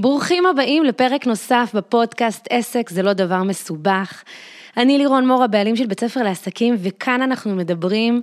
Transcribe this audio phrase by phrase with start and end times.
[0.00, 4.22] ברוכים הבאים לפרק נוסף בפודקאסט עסק זה לא דבר מסובך.
[4.76, 8.20] אני לירון מור, הבעלים של בית ספר לעסקים, וכאן אנחנו מדברים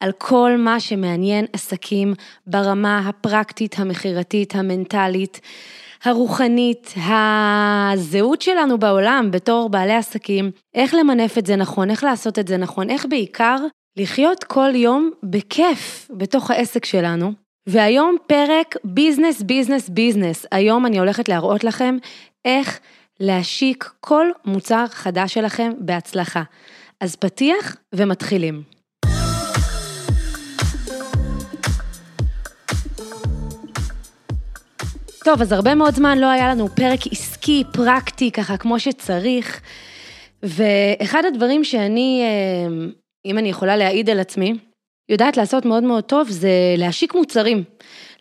[0.00, 2.14] על כל מה שמעניין עסקים
[2.46, 5.40] ברמה הפרקטית, המכירתית, המנטלית,
[6.04, 12.48] הרוחנית, הזהות שלנו בעולם בתור בעלי עסקים, איך למנף את זה נכון, איך לעשות את
[12.48, 13.56] זה נכון, איך בעיקר
[13.96, 17.47] לחיות כל יום בכיף בתוך העסק שלנו.
[17.70, 20.46] והיום פרק business, business, business.
[20.52, 21.96] היום אני הולכת להראות לכם
[22.44, 22.80] איך
[23.20, 26.42] להשיק כל מוצר חדש שלכם בהצלחה.
[27.00, 28.62] אז פתיח ומתחילים.
[35.24, 39.60] טוב, אז הרבה מאוד זמן לא היה לנו פרק עסקי, פרקטי, ככה כמו שצריך.
[40.42, 42.90] ואחד הדברים שאני, אה,
[43.24, 44.54] אם אני יכולה להעיד על עצמי,
[45.08, 47.64] יודעת לעשות מאוד מאוד טוב זה להשיק מוצרים.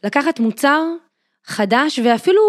[0.04, 0.84] לקחת מוצר
[1.46, 2.42] חדש ואפילו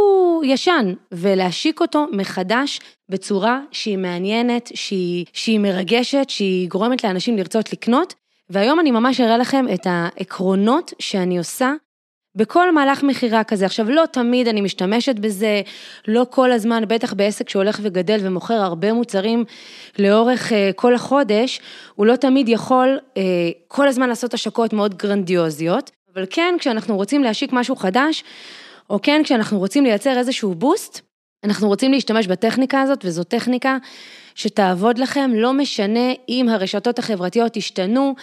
[0.45, 8.15] ישן, ולהשיק אותו מחדש בצורה שהיא מעניינת, שהיא, שהיא מרגשת, שהיא גורמת לאנשים לרצות לקנות.
[8.51, 11.73] והיום אני ממש אראה לכם את העקרונות שאני עושה
[12.39, 13.67] בכל מהלך מכירה כזה.
[13.67, 15.63] עכשיו, לא תמיד אני משתמשת בזה,
[16.09, 19.45] לא כל הזמן, בטח בעסק שהולך וגדל ומוכר הרבה מוצרים
[19.99, 21.61] לאורך uh, כל החודש,
[21.95, 23.19] הוא לא תמיד יכול uh,
[23.69, 28.25] כל הזמן לעשות השקות מאוד גרנדיוזיות, אבל כן, כשאנחנו רוצים להשיק משהו חדש,
[28.91, 31.01] או כן, כשאנחנו רוצים לייצר איזשהו בוסט,
[31.45, 33.77] אנחנו רוצים להשתמש בטכניקה הזאת, וזו טכניקה
[34.39, 38.15] שתעבוד לכם, לא משנה אם הרשתות החברתיות ישתנו,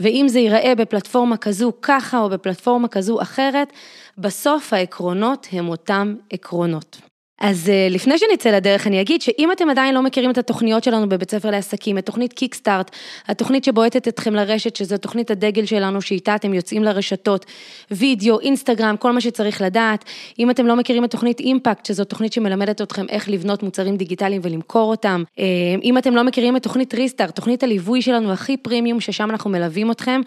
[0.00, 3.72] ואם זה ייראה בפלטפורמה כזו ככה או בפלטפורמה כזו אחרת,
[4.18, 7.11] בסוף העקרונות הם אותם עקרונות.
[7.40, 11.08] אז אה, לפני שנצא לדרך אני אגיד שאם אתם עדיין לא מכירים את התוכניות שלנו
[11.08, 12.90] בבית ספר לעסקים, את תוכנית קיקסטארט,
[13.26, 17.46] התוכנית שבועטת אתכם לרשת, שזו תוכנית הדגל שלנו, שאיתה אתם יוצאים לרשתות,
[17.90, 20.04] וידאו, אינסטגרם, כל מה שצריך לדעת.
[20.38, 24.40] אם אתם לא מכירים את תוכנית אימפקט, שזו תוכנית שמלמדת אתכם איך לבנות מוצרים דיגיטליים
[24.44, 25.22] ולמכור אותם.
[25.38, 25.44] אה,
[25.82, 29.90] אם אתם לא מכירים את תוכנית ריסטארט, תוכנית הליווי שלנו הכי פרימיום, ששם אנחנו מלווים
[29.90, 30.20] אתכם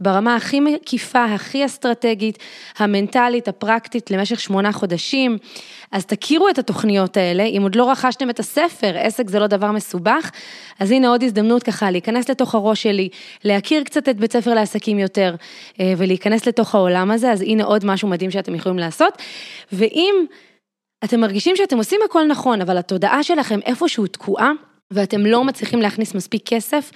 [0.00, 2.38] ברמה הכי מקיפה, הכי אסטרטגית,
[2.78, 5.38] המנטלית, הפרקטית, למשך שמונה חודשים.
[5.92, 9.70] אז תכירו את התוכניות האלה, אם עוד לא רכשתם את הספר, עסק זה לא דבר
[9.70, 10.30] מסובך,
[10.80, 13.08] אז הנה עוד הזדמנות ככה להיכנס לתוך הראש שלי,
[13.44, 15.34] להכיר קצת את בית ספר לעסקים יותר,
[15.80, 19.22] אה, ולהיכנס לתוך העולם הזה, אז הנה עוד משהו מדהים שאתם יכולים לעשות.
[19.72, 20.14] ואם
[21.04, 24.52] אתם מרגישים שאתם עושים הכל נכון, אבל התודעה שלכם איפשהו תקועה,
[24.90, 26.90] ואתם לא מצליחים להכניס מספיק כסף,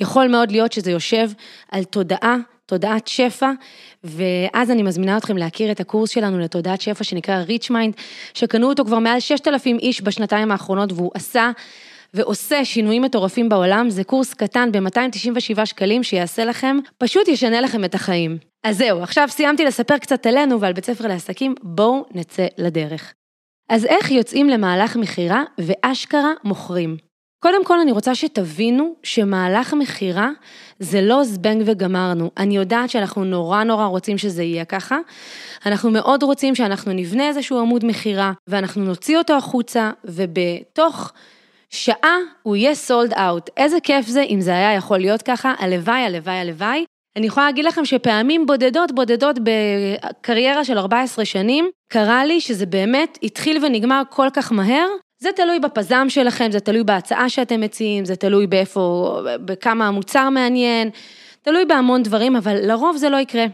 [0.00, 1.30] יכול מאוד להיות שזה יושב
[1.72, 3.50] על תודעה תודעת שפע,
[4.04, 8.00] ואז אני מזמינה אתכם להכיר את הקורס שלנו לתודעת שפע שנקרא Rich Mind,
[8.34, 11.50] שקנו אותו כבר מעל 6,000 איש בשנתיים האחרונות והוא עשה
[12.14, 17.94] ועושה שינויים מטורפים בעולם, זה קורס קטן ב-297 שקלים שיעשה לכם, פשוט ישנה לכם את
[17.94, 18.38] החיים.
[18.64, 23.14] אז זהו, עכשיו סיימתי לספר קצת עלינו ועל בית ספר לעסקים, בואו נצא לדרך.
[23.68, 27.05] אז איך יוצאים למהלך מכירה ואשכרה מוכרים?
[27.46, 30.30] קודם כל אני רוצה שתבינו שמהלך מכירה
[30.78, 32.30] זה לא זבנג וגמרנו.
[32.36, 34.98] אני יודעת שאנחנו נורא נורא רוצים שזה יהיה ככה.
[35.66, 41.12] אנחנו מאוד רוצים שאנחנו נבנה איזשהו עמוד מכירה ואנחנו נוציא אותו החוצה ובתוך
[41.70, 43.50] שעה הוא יהיה סולד אאוט.
[43.56, 46.84] איזה כיף זה אם זה היה יכול להיות ככה, הלוואי, הלוואי, הלוואי.
[47.16, 53.18] אני יכולה להגיד לכם שפעמים בודדות בודדות בקריירה של 14 שנים, קרה לי שזה באמת
[53.22, 54.86] התחיל ונגמר כל כך מהר,
[55.18, 60.90] זה תלוי בפזם שלכם, זה תלוי בהצעה שאתם מציעים, זה תלוי באיפה, בכמה המוצר מעניין,
[61.42, 63.44] תלוי בהמון דברים, אבל לרוב זה לא יקרה.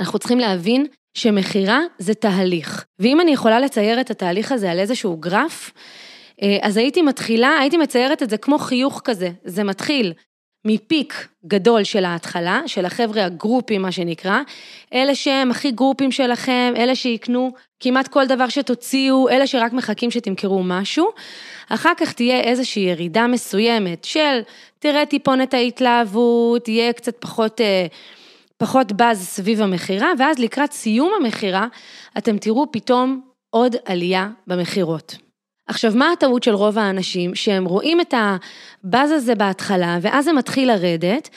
[0.00, 2.84] אנחנו צריכים להבין שמכירה זה תהליך.
[2.98, 5.72] ואם אני יכולה לצייר את התהליך הזה על איזשהו גרף,
[6.42, 10.12] אה, אז הייתי מתחילה, הייתי מציירת את זה כמו חיוך כזה, זה מתחיל
[10.70, 14.40] מפיק גדול של ההתחלה, של החבר'ה הגרופים מה שנקרא,
[14.94, 20.62] אלה שהם הכי גרופים שלכם, אלה שיקנו כמעט כל דבר שתוציאו, אלה שרק מחכים שתמכרו
[20.62, 21.08] משהו,
[21.68, 24.40] אחר כך תהיה איזושהי ירידה מסוימת של
[24.78, 27.86] תראה טיפונת ההתלהבות, יהיה קצת פחות, אה,
[28.56, 31.66] פחות באז סביב המכירה, ואז לקראת סיום המכירה
[32.18, 35.27] אתם תראו פתאום עוד עלייה במכירות.
[35.68, 37.34] עכשיו, מה הטעות של רוב האנשים?
[37.34, 41.28] שהם רואים את הבאז הזה בהתחלה, ואז זה מתחיל לרדת,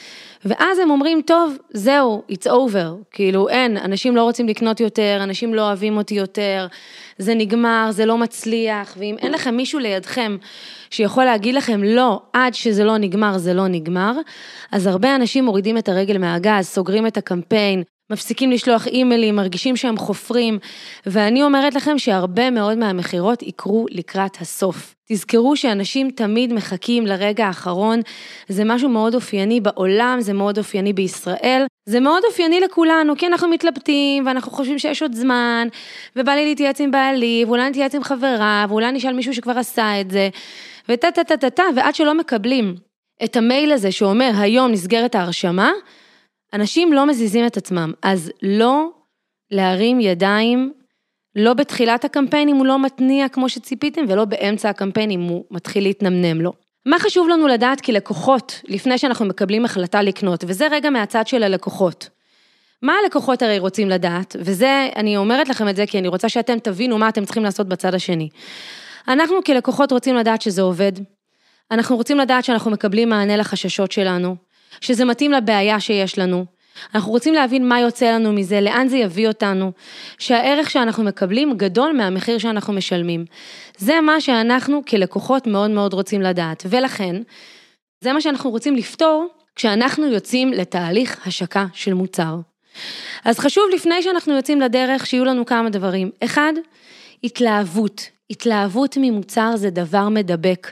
[0.45, 5.53] ואז הם אומרים, טוב, זהו, it's over, כאילו אין, אנשים לא רוצים לקנות יותר, אנשים
[5.53, 6.67] לא אוהבים אותי יותר,
[7.17, 10.37] זה נגמר, זה לא מצליח, ואם אין לכם מישהו לידכם
[10.89, 14.13] שיכול להגיד לכם, לא, עד שזה לא נגמר, זה לא נגמר,
[14.71, 19.97] אז הרבה אנשים מורידים את הרגל מהגז, סוגרים את הקמפיין, מפסיקים לשלוח אימיילים, מרגישים שהם
[19.97, 20.59] חופרים,
[21.05, 24.95] ואני אומרת לכם שהרבה מאוד מהמכירות יקרו לקראת הסוף.
[25.09, 27.99] תזכרו שאנשים תמיד מחכים לרגע האחרון,
[28.47, 33.47] זה משהו מאוד אופייני בעולם, זה מאוד אופייני בישראל, זה מאוד אופייני לכולנו, כי אנחנו
[33.47, 35.67] מתלבטים, ואנחנו חושבים שיש עוד זמן,
[36.15, 40.11] ובא לי להתייעץ עם בעלי, ואולי נתייעץ עם חברה, ואולי נשאל מישהו שכבר עשה את
[40.11, 40.29] זה,
[40.89, 42.75] וטה טה טה טה טה, ועד שלא מקבלים
[43.23, 45.71] את המייל הזה שאומר, היום נסגרת ההרשמה,
[46.53, 48.89] אנשים לא מזיזים את עצמם, אז לא
[49.51, 50.73] להרים ידיים,
[51.35, 55.83] לא בתחילת הקמפיין אם הוא לא מתניע כמו שציפיתם, ולא באמצע הקמפיין אם הוא מתחיל
[55.83, 56.53] להתנמנם לו.
[56.85, 62.09] מה חשוב לנו לדעת כלקוחות, לפני שאנחנו מקבלים החלטה לקנות, וזה רגע מהצד של הלקוחות.
[62.81, 66.59] מה הלקוחות הרי רוצים לדעת, וזה, אני אומרת לכם את זה כי אני רוצה שאתם
[66.59, 68.29] תבינו מה אתם צריכים לעשות בצד השני.
[69.07, 70.91] אנחנו כלקוחות רוצים לדעת שזה עובד,
[71.71, 74.35] אנחנו רוצים לדעת שאנחנו מקבלים מענה לחששות שלנו,
[74.81, 76.45] שזה מתאים לבעיה שיש לנו.
[76.95, 79.71] אנחנו רוצים להבין מה יוצא לנו מזה, לאן זה יביא אותנו,
[80.19, 83.25] שהערך שאנחנו מקבלים גדול מהמחיר שאנחנו משלמים.
[83.77, 87.15] זה מה שאנחנו כלקוחות מאוד מאוד רוצים לדעת, ולכן,
[88.01, 92.35] זה מה שאנחנו רוצים לפתור כשאנחנו יוצאים לתהליך השקה של מוצר.
[93.25, 96.11] אז חשוב לפני שאנחנו יוצאים לדרך שיהיו לנו כמה דברים.
[96.23, 96.53] אחד,
[97.23, 98.01] התלהבות.
[98.29, 100.71] התלהבות ממוצר זה דבר מדבק.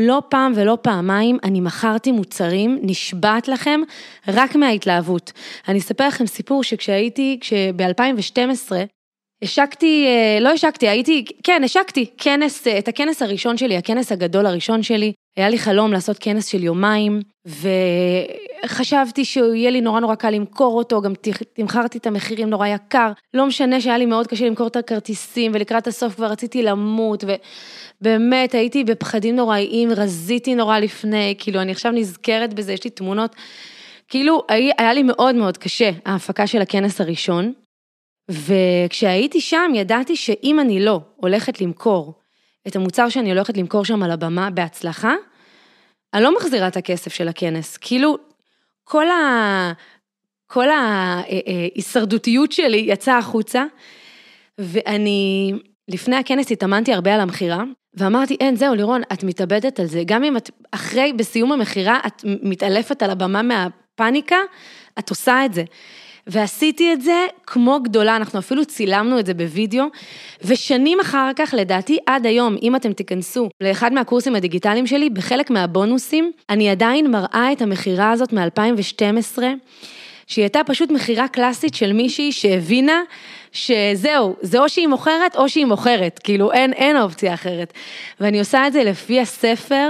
[0.00, 3.80] לא פעם ולא פעמיים אני מכרתי מוצרים, נשבעת לכם,
[4.28, 5.32] רק מההתלהבות.
[5.68, 8.72] אני אספר לכם סיפור שכשהייתי, כשב-2012,
[9.42, 14.82] השקתי, אה, לא השקתי, הייתי, כן, השקתי כנס, את הכנס הראשון שלי, הכנס הגדול הראשון
[14.82, 15.12] שלי.
[15.40, 17.20] היה לי חלום לעשות כנס של יומיים,
[18.64, 21.12] וחשבתי שיהיה לי נורא נורא קל למכור אותו, גם
[21.52, 23.12] תמכרתי את המחירים נורא יקר.
[23.34, 27.24] לא משנה שהיה לי מאוד קשה למכור את הכרטיסים, ולקראת הסוף כבר רציתי למות,
[28.00, 33.36] ובאמת הייתי בפחדים נוראיים, רזיתי נורא לפני, כאילו אני עכשיו נזכרת בזה, יש לי תמונות.
[34.08, 37.52] כאילו, היה לי מאוד מאוד קשה ההפקה של הכנס הראשון,
[38.30, 42.14] וכשהייתי שם ידעתי שאם אני לא הולכת למכור
[42.68, 45.14] את המוצר שאני הולכת למכור שם על הבמה בהצלחה,
[46.14, 47.76] אני לא מחזירה את הכסף של הכנס.
[47.76, 48.18] כאילו,
[48.84, 49.72] כל, ה...
[50.46, 53.64] כל ההישרדותיות שלי יצאה החוצה,
[54.58, 55.52] ואני
[55.88, 57.62] לפני הכנס התאמנתי הרבה על המכירה,
[57.94, 60.02] ואמרתי, אין, זהו, לירון, את מתאבדת על זה.
[60.06, 64.36] גם אם את אחרי, בסיום המכירה, את מתעלפת על הבמה מהפאניקה,
[64.98, 65.64] את עושה את זה.
[66.30, 69.84] ועשיתי את זה כמו גדולה, אנחנו אפילו צילמנו את זה בווידאו,
[70.44, 76.32] ושנים אחר כך, לדעתי עד היום, אם אתם תיכנסו לאחד מהקורסים הדיגיטליים שלי, בחלק מהבונוסים,
[76.50, 79.42] אני עדיין מראה את המכירה הזאת מ-2012.
[80.26, 83.02] שהיא הייתה פשוט מכירה קלאסית של מישהי שהבינה
[83.52, 87.72] שזהו, זה או שהיא מוכרת או שהיא מוכרת, כאילו אין, אין אופציה אחרת.
[88.20, 89.88] ואני עושה את זה לפי הספר,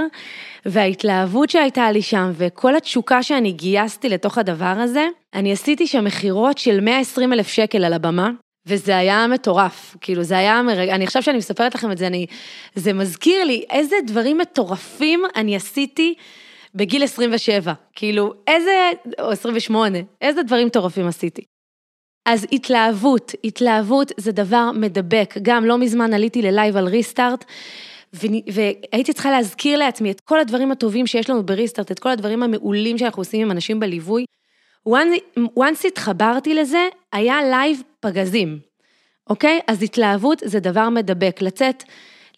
[0.65, 6.57] וההתלהבות שהייתה לי שם, וכל התשוקה שאני גייסתי לתוך הדבר הזה, אני עשיתי שם מכירות
[6.57, 8.29] של 120 אלף שקל על הבמה,
[8.65, 10.89] וזה היה מטורף, כאילו זה היה מרג...
[10.89, 12.25] אני עכשיו שאני מספרת לכם את זה, אני,
[12.75, 16.13] זה מזכיר לי איזה דברים מטורפים אני עשיתי
[16.75, 21.41] בגיל 27, כאילו איזה, או 28, איזה דברים מטורפים עשיתי.
[22.25, 27.45] אז התלהבות, התלהבות זה דבר מדבק, גם לא מזמן עליתי ל live על ריסטארט,
[28.13, 32.97] והייתי צריכה להזכיר לעצמי את כל הדברים הטובים שיש לנו בריסטארט, את כל הדברים המעולים
[32.97, 34.25] שאנחנו עושים עם אנשים בליווי.
[35.59, 38.59] once התחברתי לזה, היה live פגזים,
[39.29, 39.59] אוקיי?
[39.67, 41.83] אז התלהבות זה דבר מדבק, לצאת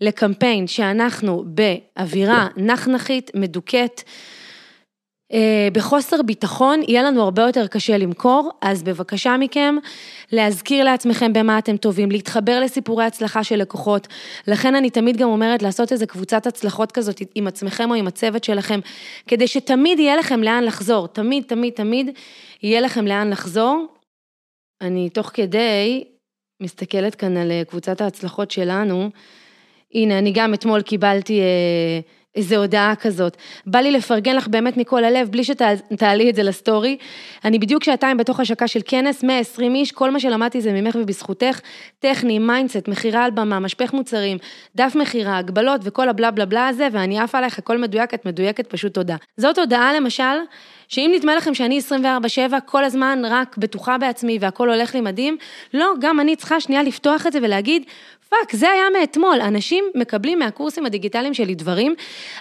[0.02, 4.04] לקמפיין שאנחנו באווירה נחנחית, מדוכאת,
[5.74, 9.76] בחוסר ביטחון יהיה לנו הרבה יותר קשה למכור, אז בבקשה מכם
[10.32, 14.08] להזכיר לעצמכם במה אתם טובים, להתחבר לסיפורי הצלחה של לקוחות.
[14.48, 18.44] לכן אני תמיד גם אומרת לעשות איזה קבוצת הצלחות כזאת עם עצמכם או עם הצוות
[18.44, 18.80] שלכם,
[19.28, 22.10] כדי שתמיד יהיה לכם לאן לחזור, תמיד, תמיד, תמיד
[22.64, 23.86] יהיה לכם לאן לחזור.
[24.82, 26.04] אני תוך כדי
[26.62, 29.10] מסתכלת כאן על אה, קבוצת ההצלחות שלנו.
[29.94, 31.40] הנה, אני גם אתמול קיבלתי...
[31.40, 32.00] אה,
[32.36, 33.38] איזה הודעה כזאת.
[33.66, 36.98] בא לי לפרגן לך באמת מכל הלב, בלי שתעלי את זה ל story.
[37.46, 41.60] אני בדיוק שעתיים בתוך השקה של כנס, 120 איש, כל מה שלמדתי זה ממך ובזכותך.
[42.00, 44.38] טכני, mindset, מכירה על במה, משפך מוצרים,
[44.76, 48.26] דף מכירה, הגבלות וכל ה blah blah blah הזה, ואני עפה עלייך, הכל מדויק, את
[48.26, 49.16] מדויקת, פשוט תודה.
[49.38, 50.24] זאת הודעה למשל,
[50.94, 55.38] שאם נדמה לכם שאני 24-7, כל הזמן רק בטוחה בעצמי והכל הולך לי מדהים,
[55.74, 57.84] לא, גם אני צריכה שנייה לפתוח את זה ולהגיד,
[58.30, 61.96] fuck, זה היה מאתמול, אנשים מקבלים מהקורסים הדיגיטליים שלי דברים,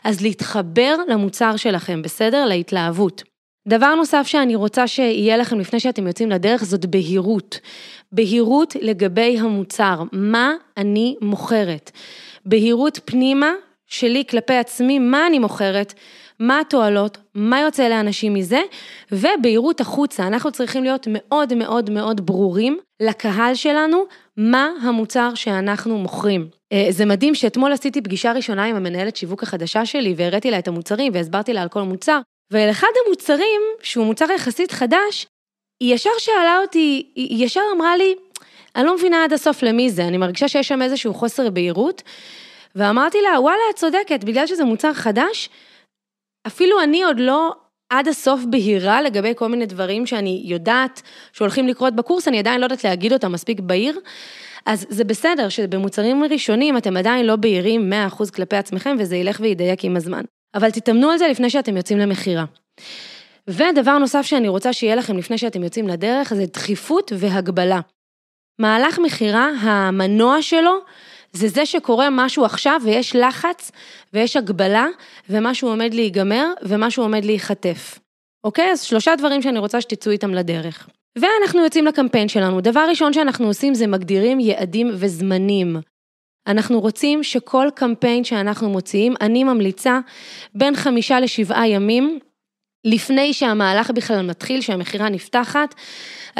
[0.05, 2.47] אז להתחבר למוצר שלכם, בסדר?
[2.47, 3.23] להתלהבות.
[3.69, 7.59] דבר נוסף שאני רוצה שיהיה לכם לפני שאתם יוצאים לדרך, זאת בהירות.
[8.13, 11.91] בהירות לגבי המוצר, מה אני מוכרת.
[12.47, 13.53] בהירות פנימה
[13.87, 15.95] שלי כלפי עצמי, מה אני מוכרת,
[16.43, 18.61] מה התועלות, מה יוצא לאנשים מזה,
[19.13, 20.27] ובהירות החוצה.
[20.27, 24.05] אנחנו צריכים להיות מאוד מאוד מאוד ברורים לקהל שלנו,
[24.37, 26.49] מה המוצר שאנחנו מוכרים.
[26.73, 30.69] אה, זה מדהים שאתמול עשיתי פגישה ראשונה עם המנהלת שיווק החדשה שלי, והראיתי לה את
[30.69, 32.21] המוצרים והסברתי לה על כל מוצר,
[32.53, 35.27] ולאחד המוצרים, שהוא מוצר יחסית חדש,
[35.81, 38.15] היא ישר שאלה אותי, היא ישר אמרה לי,
[38.77, 42.03] אני לא מבינה עד הסוף למי זה, אני מרגישה שיש שם איזשהו חוסר בהירות,
[42.77, 45.49] ואמרתי לה, וואלה, את צודקת, בגלל שזה מוצר חדש,
[46.47, 47.55] אפילו אני עוד לא
[47.91, 52.65] עד הסוף בהירה לגבי כל מיני דברים שאני יודעת שהולכים לקרות בקורס, אני עדיין לא
[52.65, 53.99] יודעת להגיד אותם מספיק בהיר.
[54.67, 59.85] אז זה בסדר שבמוצרים ראשונים אתם עדיין לא בהירים 100% כלפי עצמכם וזה ילך וידייק
[59.85, 60.23] עם הזמן.
[60.55, 62.45] אבל תתאמנו על זה לפני שאתם יוצאים למכירה.
[63.49, 67.81] ודבר נוסף שאני רוצה שיהיה לכם לפני שאתם יוצאים לדרך זה דחיפות והגבלה.
[68.59, 70.79] מהלך מכירה, המנוע שלו
[71.33, 73.73] זה זה שקורה משהו עכשיו ויש לחץ
[74.13, 74.87] ויש הגבלה
[75.31, 77.99] ומשהו עומד להיגמר ומשהו עומד להיחטף.
[78.45, 78.73] אוקיי?
[78.73, 80.89] אז שלושה דברים שאני רוצה שתצאו איתם לדרך.
[81.19, 82.61] ואנחנו יוצאים לקמפיין שלנו.
[82.61, 85.77] דבר ראשון שאנחנו עושים זה מגדירים יעדים וזמנים.
[86.47, 90.01] אנחנו רוצים שכל קמפיין שאנחנו מוציאים, אני ממליצה
[90.55, 92.19] בין חמישה לשבעה ימים,
[92.85, 95.75] לפני שהמהלך בכלל מתחיל, שהמכירה נפתחת,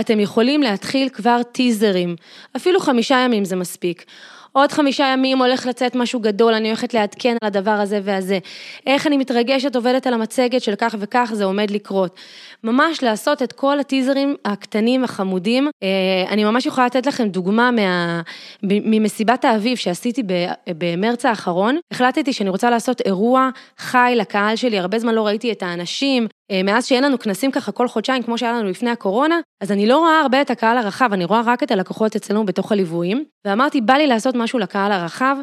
[0.01, 2.17] אתם יכולים להתחיל כבר טיזרים.
[2.57, 4.05] אפילו חמישה ימים זה מספיק.
[4.53, 8.39] עוד חמישה ימים הולך לצאת משהו גדול, אני הולכת לעדכן על הדבר הזה והזה.
[8.87, 12.17] איך אני מתרגשת, עובדת על המצגת של כך וכך, זה עומד לקרות.
[12.65, 15.71] ממש לעשות את כל הטיזרים הקטנים, החמודים.
[15.83, 15.89] אה,
[16.29, 18.21] אני ממש יכולה לתת לכם דוגמה מה,
[18.63, 20.23] ממסיבת האביב שעשיתי
[20.79, 21.79] במרץ האחרון.
[21.93, 26.27] החלטתי שאני רוצה לעשות אירוע חי לקהל שלי, הרבה זמן לא ראיתי את האנשים,
[26.65, 29.99] מאז שאין לנו כנסים ככה כל חודשיים, כמו שהיה לנו לפני הקורונה, אז אני לא
[29.99, 33.25] רואה הרבה את הקהל הרחב, אני רואה רק את הלקוחות אצלנו בתוך הליוויים.
[33.45, 35.37] ואמרתי, בא לי לעשות משהו לקהל הרחב,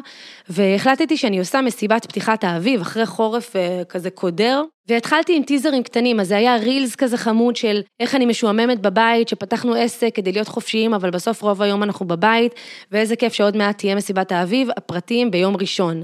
[0.48, 6.20] והחלטתי שאני עושה מסיבת פתיחת האביב, אחרי חורף אה, כזה קודר, והתחלתי עם טיזרים קטנים,
[6.20, 10.48] אז זה היה רילס כזה חמוד של איך אני משועממת בבית, שפתחנו עסק כדי להיות
[10.48, 12.54] חופשיים, אבל בסוף רוב היום אנחנו בבית,
[12.90, 16.02] ואיזה כיף שעוד מעט תהיה מסיבת האביב, הפרטים ביום ראשון.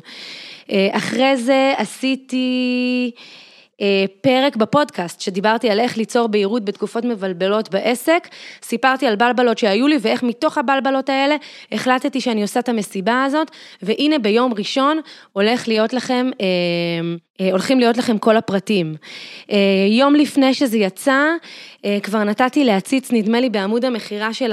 [0.71, 3.11] אה, אחרי זה עשיתי...
[3.81, 8.29] אה, פרק בפודקאסט שדיברתי על איך ליצור בהירות בתקופות מבלבלות בעסק,
[8.63, 11.37] סיפרתי על בלבלות שהיו לי ואיך מתוך הבלבלות האלה
[11.73, 13.51] החלטתי שאני עושה את המסיבה הזאת,
[13.83, 15.01] והנה ביום ראשון
[15.33, 16.47] הולך להיות לכם, אה,
[17.53, 18.95] הולכים להיות לכם כל הפרטים.
[19.51, 19.57] אה,
[19.89, 21.23] יום לפני שזה יצא,
[21.85, 24.53] אה, כבר נתתי להציץ, נדמה לי, בעמוד המכירה של,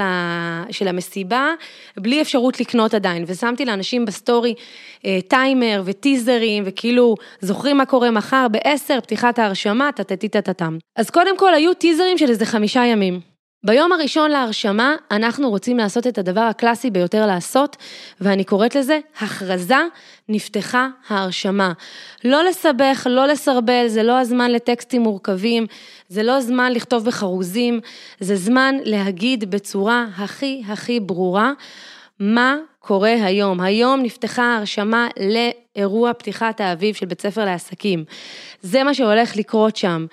[0.70, 1.48] של המסיבה,
[1.96, 4.54] בלי אפשרות לקנות עדיין, ושמתי לאנשים ב story
[5.06, 10.78] אה, טיימר וטיזרים, וכאילו, זוכרים מה קורה מחר בעשר, פתיחת ההרשמה, טטטטטטם.
[10.96, 13.33] אז קודם כל היו טיזרים של איזה חמישה ימים.
[13.64, 17.76] ביום הראשון להרשמה, אנחנו רוצים לעשות את הדבר הקלאסי ביותר לעשות,
[18.20, 19.76] ואני קוראת לזה, הכרזה,
[20.28, 21.72] נפתחה ההרשמה.
[22.24, 25.66] לא לסבך, לא לסרבל, זה לא הזמן לטקסטים מורכבים,
[26.08, 27.80] זה לא זמן לכתוב בחרוזים,
[28.20, 31.52] זה זמן להגיד בצורה הכי הכי ברורה
[32.20, 33.60] מה קורה היום.
[33.60, 38.04] היום נפתחה ההרשמה לאירוע פתיחת האביב של בית ספר לעסקים.
[38.60, 40.06] זה מה שהולך לקרות שם.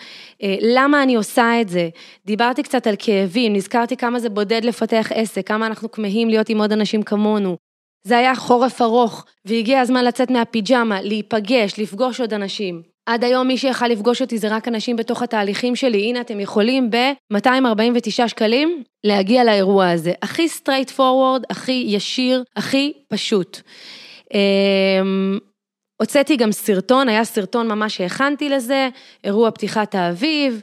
[0.43, 1.89] אה, למה אני עושה את זה?
[2.25, 6.61] דיברתי קצת על כאבים, נזכרתי כמה זה בודד לפתח עסק, כמה אנחנו כמהים להיות עם
[6.61, 7.57] עוד אנשים כמונו.
[8.03, 12.90] זה היה חורף ארוך, והגיע הזמן לצאת מהפיג'מה, להיפגש, לפגוש עוד אנשים.
[13.05, 16.89] עד היום מי שיכל לפגוש אותי זה רק אנשים בתוך התהליכים שלי, הנה אתם יכולים
[16.91, 20.13] ב-249 שקלים להגיע לאירוע הזה.
[20.22, 23.62] הכי straightforward, הכי ישיר, הכי פשוט.
[24.34, 25.39] אמ,
[26.01, 28.89] הוצאתי גם סרטון, היה סרטון ממש שהכנתי לזה,
[29.24, 30.62] אירוע פתיחת האביב,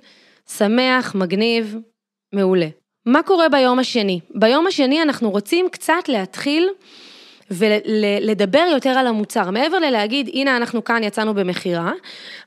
[0.57, 1.77] שמח, מגניב,
[2.35, 2.69] מעולה.
[3.07, 4.21] מה קורה ביום השני?
[4.35, 6.69] ביום השני אנחנו רוצים קצת להתחיל
[7.51, 9.51] ולדבר יותר על המוצר.
[9.51, 11.93] מעבר ללהגיד, הנה אנחנו כאן יצאנו במכירה,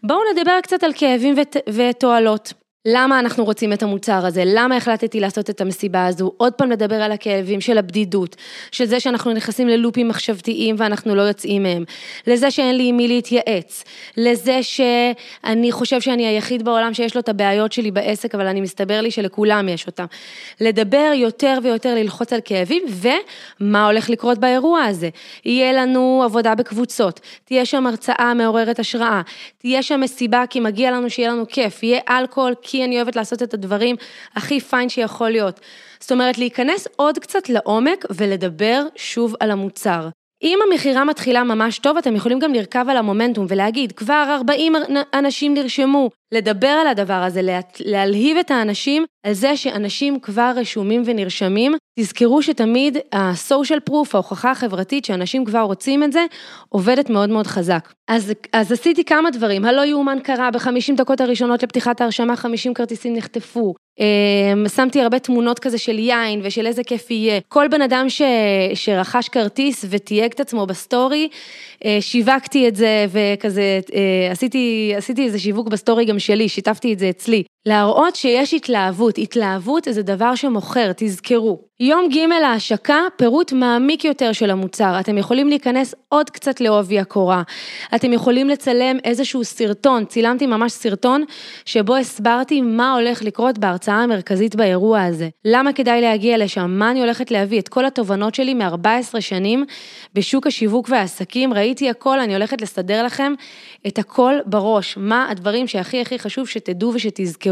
[0.03, 1.35] בואו נדבר קצת על כאבים
[1.69, 2.53] ותועלות.
[2.85, 6.95] למה אנחנו רוצים את המוצר הזה, למה החלטתי לעשות את המסיבה הזו, עוד פעם לדבר
[6.95, 8.35] על הכאבים של הבדידות,
[8.71, 11.83] של זה שאנחנו נכנסים ללופים מחשבתיים ואנחנו לא יוצאים מהם,
[12.27, 13.83] לזה שאין לי עם מי להתייעץ,
[14.17, 19.01] לזה שאני חושב שאני היחיד בעולם שיש לו את הבעיות שלי בעסק, אבל אני מסתבר
[19.01, 20.05] לי שלכולם יש אותם.
[20.61, 22.83] לדבר יותר ויותר, ללחוץ על כאבים,
[23.59, 25.09] ומה הולך לקרות באירוע הזה.
[25.45, 29.21] יהיה לנו עבודה בקבוצות, תהיה שם הרצאה מעוררת השראה,
[29.57, 33.43] תהיה שם מסיבה כי מגיע לנו שיהיה לנו כיף, יהיה אלכוהול, כי אני אוהבת לעשות
[33.43, 33.95] את הדברים
[34.35, 35.59] הכי פיין שיכול להיות.
[35.99, 40.09] זאת אומרת, להיכנס עוד קצת לעומק ולדבר שוב על המוצר.
[40.43, 44.73] אם המכירה מתחילה ממש טוב, אתם יכולים גם לרכב על המומנטום ולהגיד, כבר 40
[45.13, 51.03] אנשים נרשמו, לדבר על הדבר הזה, לה, להלהיב את האנשים על זה שאנשים כבר רשומים
[51.05, 51.75] ונרשמים.
[51.99, 56.25] תזכרו שתמיד ה-social proof, ההוכחה החברתית שאנשים כבר רוצים את זה,
[56.69, 57.93] עובדת מאוד מאוד חזק.
[58.07, 63.15] אז, אז עשיתי כמה דברים, הלא יאומן קרה, ב-50 דקות הראשונות לפתיחת ההרשמה 50 כרטיסים
[63.15, 63.73] נחטפו.
[64.01, 67.39] אמ, שמתי הרבה תמונות כזה של יין ושל איזה כיף יהיה.
[67.47, 68.21] כל בן אדם ש,
[68.73, 71.29] שרכש כרטיס ותייג את עצמו ב story,
[71.85, 76.93] אה, שיווקתי את זה וכזה, אה, עשיתי, עשיתי איזה שיווק ב story גם שלי, שיתפתי
[76.93, 77.43] את זה אצלי.
[77.65, 81.71] להראות שיש התלהבות, התלהבות זה דבר שמוכר, תזכרו.
[81.79, 84.99] יום ג' להשקה, פירוט מעמיק יותר של המוצר.
[84.99, 87.43] אתם יכולים להיכנס עוד קצת לעובי הקורה.
[87.95, 91.23] אתם יכולים לצלם איזשהו סרטון, צילמתי ממש סרטון,
[91.65, 95.29] שבו הסברתי מה הולך לקרות בהרצאה המרכזית באירוע הזה.
[95.45, 99.65] למה כדאי להגיע לשם, מה אני הולכת להביא, את כל התובנות שלי מ-14 שנים
[100.13, 103.33] בשוק השיווק והעסקים, ראיתי הכל, אני הולכת לסדר לכם
[103.87, 107.50] את הכל בראש, מה הדברים שהכי הכי חשוב שתדעו ושתזכרו.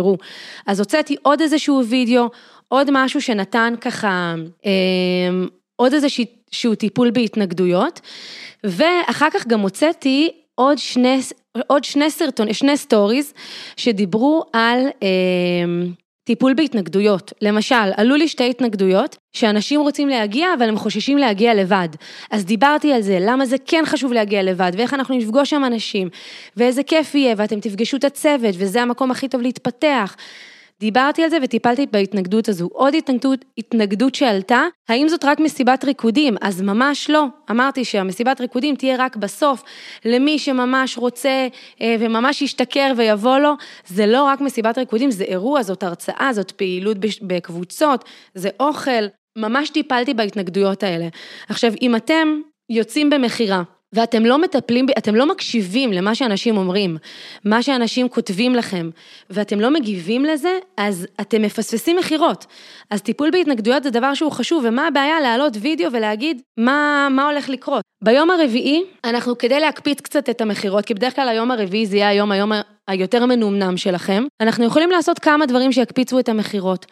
[0.67, 2.29] אז הוצאתי עוד איזשהו וידאו,
[2.67, 4.71] עוד משהו שנתן ככה, אה,
[5.75, 8.01] עוד איזשהו טיפול בהתנגדויות,
[8.63, 11.19] ואחר כך גם הוצאתי עוד שני,
[11.67, 13.33] עוד שני סרטון, שני סטוריז
[13.77, 15.87] שדיברו על אה,
[16.29, 17.33] טיפול בהתנגדויות.
[17.41, 21.89] למשל, עלו לי שתי התנגדויות שאנשים רוצים להגיע אבל הם חוששים להגיע לבד.
[22.31, 26.09] אז דיברתי על זה, למה זה כן חשוב להגיע לבד ואיך אנחנו נפגוש שם אנשים
[26.57, 30.15] ואיזה כיף יהיה ואתם תפגשו את הצוות וזה המקום הכי טוב להתפתח.
[30.79, 32.69] דיברתי על זה וטיפלתי בהתנגדות הזו.
[32.71, 36.35] עוד התנגדות, התנגדות שעלתה, האם זאת רק מסיבת ריקודים?
[36.41, 37.25] אז ממש לא.
[37.51, 39.63] אמרתי שהמסיבת ריקודים תהיה רק בסוף,
[40.05, 41.47] למי שממש רוצה
[41.81, 43.53] אה, וממש ישתכר ויבוא לו.
[43.87, 48.05] זה לא רק מסיבת ריקודים, זה אירוע, זאת הרצאה, זאת פעילות בקבוצות,
[48.35, 49.05] זה אוכל.
[49.37, 51.07] ממש טיפלתי בהתנגדויות האלה.
[51.49, 56.97] עכשיו, אם אתם יוצאים במכירה, ואתם לא מטפלים, אתם לא מקשיבים למה שאנשים אומרים,
[57.45, 58.89] מה שאנשים כותבים לכם,
[59.29, 62.45] ואתם לא מגיבים לזה, אז אתם מפספסים מכירות.
[62.89, 67.49] אז טיפול בהתנגדויות זה דבר שהוא חשוב, ומה הבעיה להעלות וידאו ולהגיד מה, מה הולך
[67.49, 67.81] לקרות.
[68.03, 72.09] ביום הרביעי, אנחנו כדי להקפיץ קצת את המכירות, כי בדרך כלל היום הרביעי זה יהיה
[72.09, 72.51] היום, היום
[72.87, 76.85] היותר מנומנם שלכם, אנחנו יכולים לעשות כמה דברים שיקפיצו את המכירות.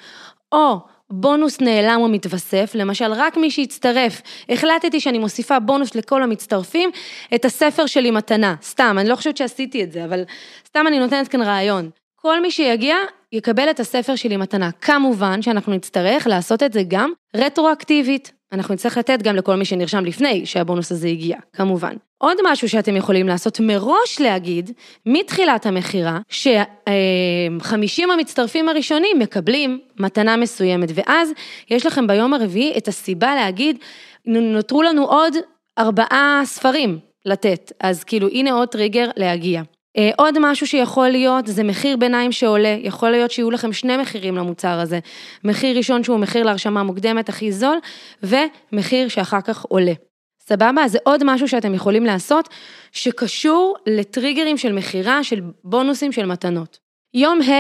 [0.52, 6.90] או בונוס נעלם או מתווסף, למשל רק מי שיצטרף, החלטתי שאני מוסיפה בונוס לכל המצטרפים,
[7.36, 10.24] את הספר שלי מתנה, סתם, אני לא חושבת שעשיתי את זה, אבל
[10.68, 11.90] סתם אני נותנת כאן רעיון.
[12.16, 12.96] כל מי שיגיע
[13.32, 14.70] יקבל את הספר שלי מתנה.
[14.82, 18.37] כמובן שאנחנו נצטרך לעשות את זה גם רטרואקטיבית.
[18.52, 21.94] אנחנו נצטרך לתת גם לכל מי שנרשם לפני שהבונוס הזה הגיע, כמובן.
[22.18, 24.72] עוד משהו שאתם יכולים לעשות, מראש להגיד,
[25.06, 31.32] מתחילת המכירה, ש-50 המצטרפים הראשונים מקבלים מתנה מסוימת, ואז
[31.70, 33.78] יש לכם ביום הרביעי את הסיבה להגיד,
[34.26, 35.34] נותרו לנו עוד
[35.80, 39.62] ארבעה ספרים לתת, אז כאילו הנה עוד טריגר להגיע.
[39.98, 44.36] אה, עוד משהו שיכול להיות זה מחיר ביניים שעולה, יכול להיות שיהיו לכם שני מחירים
[44.38, 45.00] למוצר הזה,
[45.44, 47.78] מחיר ראשון שהוא מחיר להרשמה מוקדמת הכי זול,
[48.24, 49.94] ומחיר שאחר כך עולה.
[50.42, 50.88] סבבה?
[50.88, 52.50] זה עוד משהו שאתם יכולים לעשות
[52.92, 56.80] שקשור לטריגרים של מכירה, של בונוסים, של מתנות.
[57.14, 57.52] יום ה',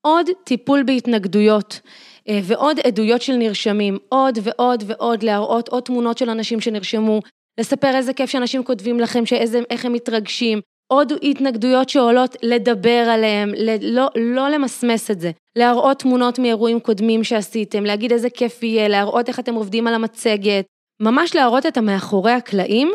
[0.00, 1.80] עוד טיפול בהתנגדויות.
[2.28, 7.20] אה, ועוד עדויות של נרשמים, עוד ועוד ועוד להראות עוד תמונות של אנשים שנרשמו,
[7.60, 13.52] לספר איזה כיף שאנשים כותבים לכם, שאיזה, איך הם מתרגשים, עוד התנגדויות שעולות, לדבר עליהן,
[13.82, 15.30] לא, לא למסמס את זה.
[15.56, 20.64] להראות תמונות מאירועים קודמים שעשיתם, להגיד איזה כיף יהיה, להראות איך אתם עובדים על המצגת,
[21.00, 22.92] ממש להראות את המאחורי הקלעים,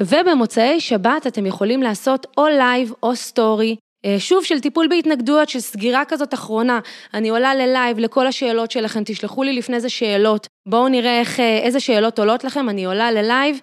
[0.00, 3.76] ובמוצאי שבת אתם יכולים לעשות או live או story,
[4.18, 6.80] שוב של טיפול בהתנגדויות, של סגירה כזאת אחרונה,
[7.14, 11.40] אני עולה ל live לכל השאלות שלכם, תשלחו לי לפני זה שאלות, בואו נראה איך,
[11.40, 13.60] אה, איזה שאלות עולות לכם, אני עולה ל live,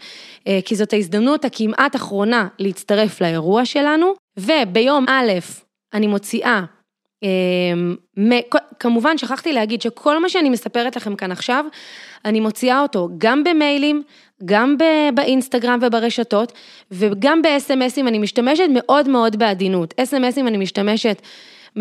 [0.48, 5.32] אה, כי זאת ההזדמנות הכמעט אחרונה להצטרף לאירוע שלנו, וביום א',
[5.94, 6.62] אני מוציאה
[8.80, 11.66] כמובן שכחתי להגיד שכל מה שאני מספרת לכם כאן עכשיו,
[12.26, 14.04] אני מוציאה אותו גם במיילים,
[14.46, 14.78] גם
[15.14, 16.52] באינסטגרם וברשתות,
[16.92, 19.94] וגם ב-SMSים אני משתמשת מאוד מאוד בעדינות.
[19.94, 21.22] SMSים אני משתמשת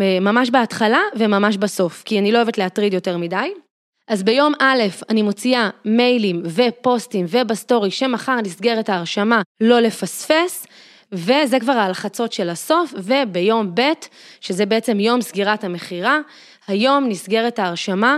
[0.01, 3.53] אה, ממש בהתחלה וממש בסוף, כי אני לא אוהבת להטריד יותר מדי.
[4.07, 10.67] אז ביום א', אני מוציאה מיילים ופוסטים ובסטורי שמחר נסגרת ההרשמה, לא לפספס.
[11.11, 13.81] וזה כבר ההלחצות של הסוף, וביום ב',
[14.41, 16.19] שזה בעצם יום סגירת המכירה,
[16.67, 18.17] היום נסגרת ההרשמה,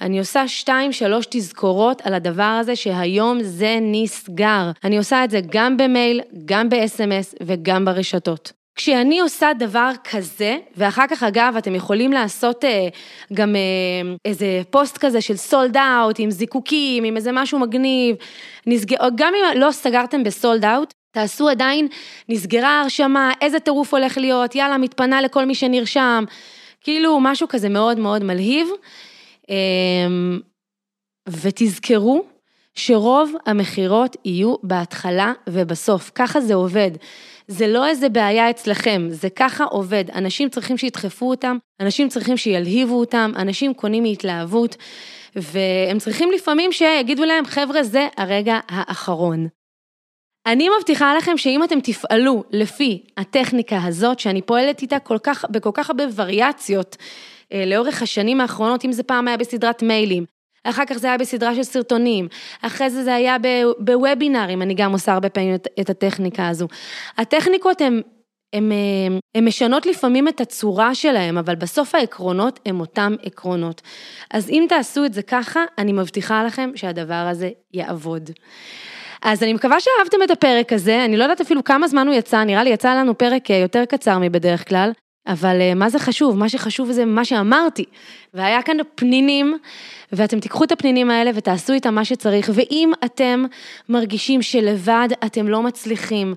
[0.00, 4.70] אני עושה שתיים, שלוש תזכורות על הדבר הזה שהיום זה נסגר.
[4.84, 8.52] אני עושה את זה גם במייל, גם ב-SMS וגם ברשתות.
[8.78, 12.88] כשאני עושה דבר כזה, ואחר כך אגב אתם יכולים לעשות אה,
[13.32, 18.16] גם אה, איזה פוסט כזה של סולד אאוט עם זיקוקים, עם איזה משהו מגניב,
[18.66, 18.94] נסג...
[19.14, 21.88] גם אם לא סגרתם בסולד אאוט, תעשו עדיין,
[22.28, 26.24] נסגרה ההרשמה, איזה טירוף הולך להיות, יאללה, מתפנה לכל מי שנרשם.
[26.80, 28.68] כאילו, משהו כזה מאוד מאוד מלהיב.
[29.48, 30.40] אמ,
[31.28, 32.24] ותזכרו
[32.74, 36.90] שרוב המכירות יהיו בהתחלה ובסוף, ככה זה עובד.
[37.48, 40.04] זה לא איזה בעיה אצלכם, זה ככה עובד.
[40.14, 44.76] אנשים צריכים שידחפו אותם, אנשים צריכים שילהיבו אותם, אנשים קונים מהתלהבות,
[45.36, 49.48] והם צריכים לפעמים שיגידו להם, חבר'ה, זה הרגע האחרון.
[50.46, 55.70] אני מבטיחה לכם שאם אתם תפעלו לפי הטכניקה הזאת, שאני פועלת איתה כל כך, בכל
[55.74, 56.96] כך הרבה וריאציות
[57.52, 60.24] אה, לאורך השנים האחרונות, אם זה פעם היה בסדרת מיילים,
[60.64, 62.28] אחר כך זה היה בסדרה של סרטונים,
[62.62, 63.36] אחרי זה זה היה
[63.78, 66.68] בוובינארים, אני גם עושה הרבה פעמים את, הטכניקה הזו.
[67.16, 68.02] הטכניקות הן...
[69.34, 73.82] הן משנות לפעמים את הצורה שלהם, אבל בסוף העקרונות הם אותם עקרונות.
[74.30, 78.30] אז אם תעשו את זה ככה, אני מבטיחה לכם שהדבר הזה יעבוד.
[79.22, 82.44] אז אני מקווה שאהבתם את הפרק הזה, אני לא יודעת אפילו כמה זמן הוא יצא,
[82.44, 84.90] נראה לי יצא לנו פרק אה, יותר קצר מבדרך כלל,
[85.26, 86.36] אבל אה, מה זה חשוב?
[86.36, 87.84] מה שחשוב זה מה שאמרתי.
[88.34, 89.58] והיה כאן פנינים,
[90.12, 93.44] ואתם תיקחו את הפנינים האלה ותעשו איתם מה שצריך, ואם אתם
[93.88, 96.34] מרגישים שלבד אתם לא מצליחים,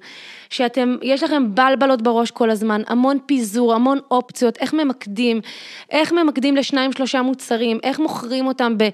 [0.50, 5.42] שאתם, יש לכם בלבלות בראש כל הזמן, המון פיזור, המון אופציות, איך ממקדים,
[5.92, 8.90] איך ממקדים לשניים שלושה מוצרים, איך מוכרים אותם ב,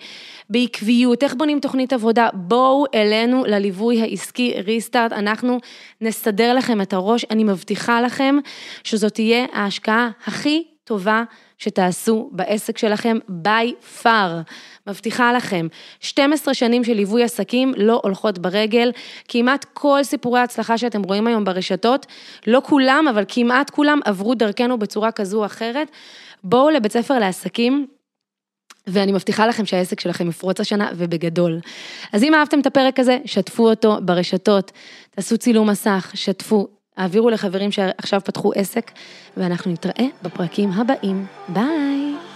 [0.49, 5.59] בעקביות, איך בונים תוכנית עבודה, בואו אלינו לליווי העסקי ריסטארט, אנחנו
[6.01, 8.35] נסדר לכם את הראש, אני מבטיחה לכם
[8.83, 11.23] שזאת תהיה ההשקעה הכי טובה
[11.57, 14.51] שתעשו בעסק שלכם by far,
[14.87, 15.67] מבטיחה לכם.
[15.99, 18.91] 12 שנים של ליווי עסקים לא הולכות ברגל,
[19.27, 22.05] כמעט כל סיפורי ההצלחה שאתם רואים היום ברשתות,
[22.47, 25.91] לא כולם, אבל כמעט כולם עברו דרכנו בצורה כזו או אחרת.
[26.43, 27.87] בואו לבית ספר לעסקים.
[28.87, 31.59] ואני מבטיחה לכם שהעסק שלכם יפרוץ השנה ובגדול.
[32.13, 34.71] אז אם אהבתם את הפרק הזה, שתפו אותו ברשתות,
[35.09, 36.67] תעשו צילום מסך, שתפו,
[36.97, 38.91] העבירו לחברים שעכשיו פתחו עסק,
[39.37, 41.25] ואנחנו נתראה בפרקים הבאים.
[41.47, 42.26] ביי!